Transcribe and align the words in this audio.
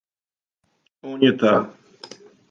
Он 1.11 1.25
је 1.25 1.31
та. 1.43 1.51